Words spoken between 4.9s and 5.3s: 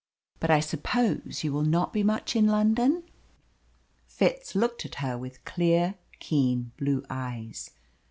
her